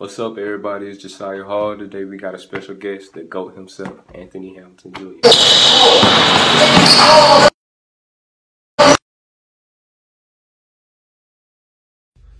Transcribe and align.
What's 0.00 0.16
up, 0.20 0.38
everybody? 0.38 0.86
It's 0.86 1.02
Josiah 1.02 1.42
Hall. 1.42 1.76
Today 1.76 2.04
we 2.04 2.18
got 2.18 2.32
a 2.32 2.38
special 2.38 2.76
guest, 2.76 3.14
the 3.14 3.24
GOAT 3.24 3.56
himself, 3.56 3.98
Anthony 4.14 4.54
Hamilton 4.54 4.92
Jr. 4.92 5.28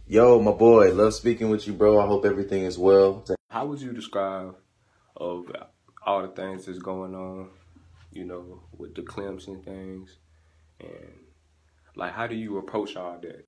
Yo, 0.06 0.40
my 0.40 0.52
boy, 0.52 0.94
love 0.94 1.14
speaking 1.14 1.50
with 1.50 1.66
you, 1.66 1.72
bro. 1.72 1.98
I 1.98 2.06
hope 2.06 2.24
everything 2.24 2.62
is 2.62 2.78
well. 2.78 3.24
How 3.50 3.66
would 3.66 3.80
you 3.80 3.92
describe 3.92 4.54
of 5.16 5.50
all 6.06 6.22
the 6.22 6.28
things 6.28 6.66
that's 6.66 6.78
going 6.78 7.16
on, 7.16 7.50
you 8.12 8.24
know, 8.24 8.62
with 8.76 8.94
the 8.94 9.02
Clemson 9.02 9.64
things, 9.64 10.16
and 10.78 11.10
like 11.96 12.12
how 12.12 12.28
do 12.28 12.36
you 12.36 12.58
approach 12.58 12.94
all 12.94 13.18
that? 13.20 13.47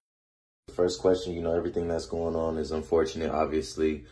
First 0.70 1.00
question, 1.00 1.34
you 1.34 1.42
know, 1.42 1.54
everything 1.54 1.88
that's 1.88 2.06
going 2.06 2.36
on 2.36 2.58
is 2.58 2.70
unfortunate, 2.70 3.30
obviously. 3.30 4.04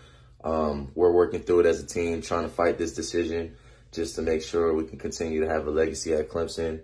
Um, 0.44 0.92
we're 0.94 1.12
working 1.12 1.40
through 1.40 1.60
it 1.60 1.66
as 1.66 1.82
a 1.82 1.86
team, 1.86 2.22
trying 2.22 2.44
to 2.44 2.48
fight 2.48 2.78
this 2.78 2.94
decision 2.94 3.56
just 3.92 4.16
to 4.16 4.22
make 4.22 4.42
sure 4.42 4.74
we 4.74 4.84
can 4.84 4.98
continue 4.98 5.40
to 5.40 5.48
have 5.48 5.66
a 5.66 5.70
legacy 5.70 6.12
at 6.12 6.28
Clemson. 6.28 6.82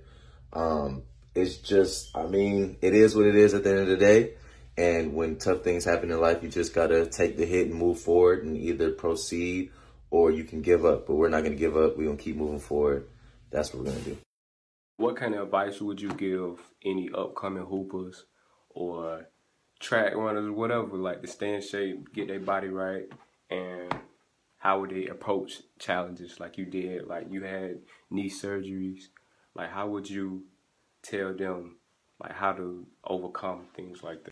Um, 0.53 1.03
it's 1.35 1.57
just, 1.57 2.17
I 2.17 2.27
mean, 2.27 2.77
it 2.81 2.95
is 2.95 3.15
what 3.15 3.27
it 3.27 3.37
is 3.37 3.55
at 3.55 3.65
the 3.65 3.71
end 3.71 3.81
of 3.81 3.89
the 3.89 3.97
day. 3.97 4.35
And 4.77 5.15
when 5.15 5.37
tough 5.37 5.63
things 5.63 5.85
happen 5.85 6.11
in 6.11 6.21
life, 6.21 6.43
you 6.43 6.49
just 6.49 6.75
got 6.75 6.89
to 6.89 7.07
take 7.07 7.37
the 7.37 7.47
hit 7.47 7.69
and 7.69 7.77
move 7.77 8.01
forward 8.01 8.45
and 8.45 8.57
either 8.57 8.91
proceed 8.91 9.71
or 10.11 10.31
you 10.31 10.45
can 10.45 10.63
give 10.63 10.85
up. 10.85 11.07
But 11.07 11.15
we're 11.15 11.29
not 11.29 11.41
going 11.41 11.53
to 11.53 11.59
give 11.59 11.77
up. 11.77 11.97
We're 11.97 12.07
going 12.07 12.17
to 12.17 12.23
keep 12.23 12.37
moving 12.37 12.61
forward. 12.61 13.09
That's 13.51 13.73
what 13.73 13.85
we're 13.85 13.91
going 13.91 14.05
to 14.05 14.11
do. 14.11 14.19
What 14.97 15.17
kind 15.17 15.35
of 15.35 15.43
advice 15.43 15.81
would 15.81 16.01
you 16.01 16.11
give 16.11 16.61
any 16.85 17.11
upcoming 17.17 17.65
hoopers 17.65 18.25
or 18.71 19.27
track 19.81 20.15
runners, 20.15 20.51
whatever, 20.51 20.97
like 20.97 21.23
to 21.23 21.29
stay 21.29 21.55
in 21.55 21.61
shape, 21.61 22.13
get 22.13 22.29
their 22.29 22.41
body 22.41 22.69
right, 22.69 23.07
and 23.51 23.95
how 24.65 24.81
would 24.81 24.91
they 24.91 25.07
approach 25.07 25.61
challenges 25.79 26.41
like 26.41 26.57
you 26.57 26.65
did? 26.65 27.07
Like 27.07 27.31
you 27.31 27.43
had 27.43 27.81
knee 28.11 28.31
surgeries. 28.31 29.03
Like 29.55 29.71
how 29.71 29.89
would 29.89 30.09
you 30.09 30.45
tell 31.03 31.35
them 31.35 31.77
like 32.19 32.33
how 32.33 32.53
to 32.53 32.87
overcome 33.05 33.67
things 33.77 34.03
like 34.03 34.25
that? 34.25 34.31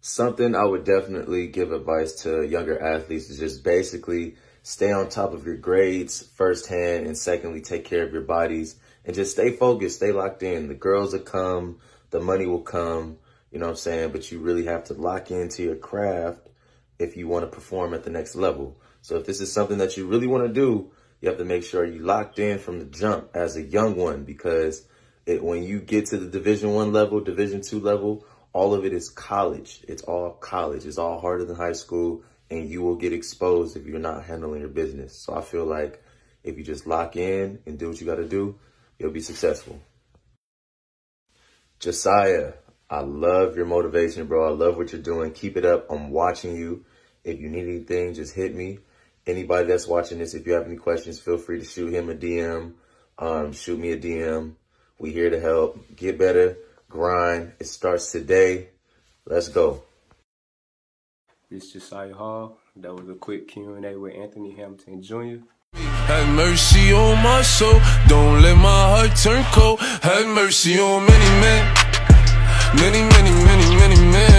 Something 0.00 0.54
I 0.54 0.64
would 0.64 0.84
definitely 0.84 1.46
give 1.46 1.70
advice 1.72 2.22
to 2.22 2.42
younger 2.42 2.80
athletes 2.80 3.30
is 3.30 3.38
just 3.38 3.62
basically 3.62 4.36
stay 4.62 4.90
on 4.90 5.08
top 5.08 5.32
of 5.32 5.46
your 5.46 5.56
grades 5.56 6.22
firsthand 6.34 7.06
and 7.06 7.16
secondly 7.16 7.60
take 7.60 7.84
care 7.84 8.02
of 8.02 8.12
your 8.12 8.22
bodies 8.22 8.76
and 9.04 9.14
just 9.14 9.32
stay 9.32 9.52
focused, 9.52 9.96
stay 9.96 10.12
locked 10.12 10.42
in. 10.42 10.68
The 10.68 10.74
girls 10.74 11.12
will 11.12 11.20
come, 11.20 11.78
the 12.10 12.20
money 12.20 12.46
will 12.46 12.62
come, 12.62 13.18
you 13.50 13.58
know 13.58 13.66
what 13.66 13.72
I'm 13.72 13.76
saying? 13.76 14.12
But 14.12 14.30
you 14.30 14.40
really 14.40 14.66
have 14.66 14.84
to 14.84 14.94
lock 14.94 15.30
into 15.30 15.62
your 15.62 15.76
craft 15.76 16.48
if 16.98 17.16
you 17.16 17.28
want 17.28 17.44
to 17.44 17.54
perform 17.54 17.94
at 17.94 18.04
the 18.04 18.10
next 18.10 18.34
level. 18.34 18.80
So 19.02 19.16
if 19.16 19.26
this 19.26 19.40
is 19.40 19.52
something 19.52 19.78
that 19.78 19.96
you 19.96 20.06
really 20.06 20.26
want 20.26 20.46
to 20.46 20.52
do, 20.52 20.90
you 21.20 21.28
have 21.28 21.38
to 21.38 21.44
make 21.44 21.64
sure 21.64 21.84
you 21.84 22.00
locked 22.00 22.38
in 22.38 22.58
from 22.58 22.78
the 22.78 22.84
jump 22.84 23.30
as 23.34 23.56
a 23.56 23.62
young 23.62 23.96
one 23.96 24.24
because 24.24 24.84
it, 25.26 25.42
when 25.42 25.62
you 25.62 25.80
get 25.80 26.06
to 26.06 26.18
the 26.18 26.28
division 26.28 26.74
one 26.74 26.92
level, 26.92 27.20
division 27.20 27.60
two 27.62 27.80
level, 27.80 28.24
all 28.52 28.74
of 28.74 28.84
it 28.84 28.92
is 28.92 29.08
college. 29.08 29.84
It's 29.88 30.02
all 30.02 30.32
college. 30.32 30.84
It's 30.84 30.98
all 30.98 31.20
harder 31.20 31.44
than 31.44 31.56
high 31.56 31.72
school 31.72 32.22
and 32.50 32.68
you 32.68 32.82
will 32.82 32.96
get 32.96 33.12
exposed 33.12 33.76
if 33.76 33.86
you're 33.86 33.98
not 33.98 34.24
handling 34.24 34.60
your 34.60 34.68
business. 34.68 35.16
So 35.16 35.34
I 35.34 35.42
feel 35.42 35.64
like 35.64 36.02
if 36.42 36.56
you 36.56 36.64
just 36.64 36.86
lock 36.86 37.16
in 37.16 37.58
and 37.66 37.78
do 37.78 37.88
what 37.88 38.00
you 38.00 38.06
got 38.06 38.16
to 38.16 38.28
do, 38.28 38.58
you'll 38.98 39.10
be 39.10 39.20
successful. 39.20 39.80
Josiah, 41.78 42.54
I 42.90 43.00
love 43.00 43.56
your 43.56 43.66
motivation, 43.66 44.26
bro. 44.26 44.48
I 44.48 44.56
love 44.56 44.76
what 44.76 44.92
you're 44.92 45.02
doing. 45.02 45.32
Keep 45.32 45.58
it 45.58 45.64
up. 45.64 45.90
I'm 45.90 46.10
watching 46.10 46.56
you. 46.56 46.84
If 47.22 47.38
you 47.40 47.50
need 47.50 47.64
anything, 47.64 48.14
just 48.14 48.34
hit 48.34 48.54
me. 48.54 48.78
Anybody 49.26 49.68
that's 49.68 49.86
watching 49.86 50.18
this, 50.18 50.32
if 50.32 50.46
you 50.46 50.54
have 50.54 50.66
any 50.66 50.76
questions, 50.76 51.20
feel 51.20 51.36
free 51.36 51.58
to 51.58 51.64
shoot 51.64 51.92
him 51.92 52.08
a 52.08 52.14
DM. 52.14 52.72
Um, 53.18 53.52
shoot 53.52 53.78
me 53.78 53.92
a 53.92 53.98
DM. 53.98 54.54
We 54.98 55.12
here 55.12 55.28
to 55.28 55.38
help. 55.38 55.96
Get 55.96 56.18
better. 56.18 56.56
Grind. 56.88 57.52
It 57.60 57.66
starts 57.66 58.10
today. 58.10 58.68
Let's 59.26 59.48
go. 59.48 59.82
This 61.50 61.64
is 61.64 61.72
Josiah 61.72 62.14
Hall. 62.14 62.58
That 62.76 62.94
was 62.94 63.08
a 63.10 63.14
quick 63.14 63.48
Q&A 63.48 63.96
with 63.96 64.14
Anthony 64.14 64.52
Hamilton 64.52 65.02
Jr. 65.02 65.44
Have 65.74 66.28
mercy 66.34 66.92
on 66.92 67.22
my 67.22 67.42
soul. 67.42 67.80
Don't 68.06 68.40
let 68.40 68.56
my 68.56 68.62
heart 68.64 69.16
turn 69.16 69.44
cold. 69.52 69.80
Have 69.80 70.26
mercy 70.28 70.78
on 70.78 71.04
many 71.04 71.40
men 71.40 71.77
many, 72.74 73.02
many, 73.02 73.32
many, 73.44 73.76
many 73.76 73.96
men. 74.12 74.37